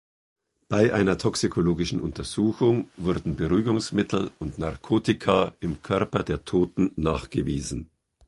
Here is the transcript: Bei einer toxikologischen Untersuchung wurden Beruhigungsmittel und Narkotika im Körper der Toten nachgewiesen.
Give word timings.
Bei 0.67 0.95
einer 0.95 1.19
toxikologischen 1.19 2.01
Untersuchung 2.01 2.89
wurden 2.97 3.35
Beruhigungsmittel 3.35 4.31
und 4.39 4.57
Narkotika 4.57 5.53
im 5.59 5.83
Körper 5.83 6.23
der 6.23 6.43
Toten 6.43 6.91
nachgewiesen. 6.95 7.91